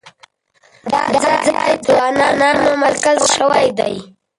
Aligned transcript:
دا 0.91 1.03
ځای 1.45 1.71
د 1.83 1.87
ځوانانو 1.87 2.69
مرکز 2.83 3.19
شوی 3.35 3.67
دی. 3.79 3.95